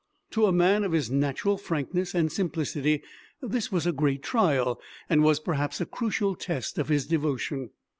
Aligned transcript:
To 0.31 0.47
a 0.47 0.51
man 0.51 0.83
of 0.83 0.93
his 0.93 1.11
natural 1.11 1.59
frankness 1.59 2.15
and 2.15 2.31
simplicity 2.31 3.03
this 3.39 3.71
was 3.71 3.85
a 3.85 3.91
great 3.91 4.23
trial, 4.23 4.81
and 5.07 5.21
was, 5.21 5.39
perhaps, 5.39 5.79
a 5.79 5.85
crucial 5.85 6.33
test 6.33 6.79
of 6.79 6.89
his 6.89 7.05
devotion. 7.05 7.69